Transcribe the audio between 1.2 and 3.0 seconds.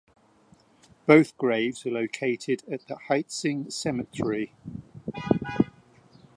graves are located at the